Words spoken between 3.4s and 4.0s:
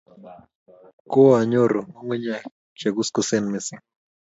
mising